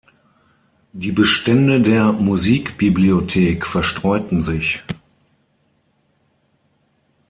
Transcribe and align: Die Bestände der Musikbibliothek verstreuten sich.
Die 0.93 1.11
Bestände 1.11 1.79
der 1.79 2.11
Musikbibliothek 2.11 3.67
verstreuten 3.67 4.41
sich. 4.43 4.81